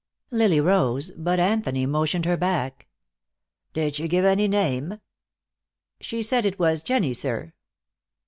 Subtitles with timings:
[0.31, 2.87] Lily rose, but Anthony motioned her back.
[3.73, 4.99] "Did she give any name?"
[5.99, 7.53] "She said to say it was Jennie, sir."